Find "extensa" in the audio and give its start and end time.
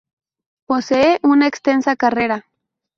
1.45-1.95